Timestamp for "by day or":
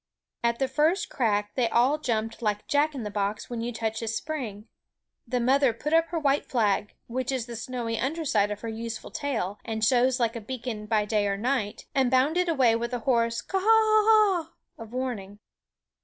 10.87-11.37